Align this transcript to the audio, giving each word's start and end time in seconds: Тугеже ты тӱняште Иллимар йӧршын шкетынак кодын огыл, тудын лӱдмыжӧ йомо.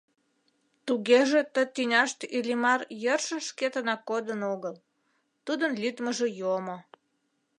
Тугеже 0.85 1.39
ты 1.53 1.61
тӱняште 1.75 2.25
Иллимар 2.37 2.81
йӧршын 3.03 3.39
шкетынак 3.47 4.01
кодын 4.09 4.41
огыл, 4.53 4.75
тудын 5.45 5.71
лӱдмыжӧ 5.81 6.27
йомо. 6.39 6.77